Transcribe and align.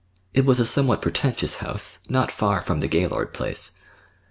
It 0.33 0.45
was 0.45 0.59
a 0.59 0.65
somewhat 0.65 0.99
pretentious 1.03 1.57
house, 1.57 1.99
not 2.09 2.31
far 2.31 2.63
from 2.63 2.79
the 2.79 2.87
Gaylord 2.87 3.35
place. 3.35 3.75